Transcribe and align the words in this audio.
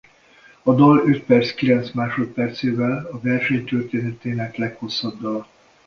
A 0.63 0.73
dal 0.73 0.97
öt 1.09 1.23
perc 1.23 1.53
kilenc 1.53 1.91
másodpercével 1.93 3.09
a 3.11 3.19
verseny 3.19 3.63
történetének 3.65 4.55
leghosszabb 4.57 5.19
dala. 5.21 5.47